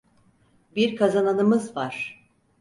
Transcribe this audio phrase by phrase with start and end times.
[0.75, 2.25] Bir kazananımız var.